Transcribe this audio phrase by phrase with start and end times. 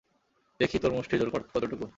[0.59, 1.85] দেখি, তোর মুষ্টির জোর কতটুকু।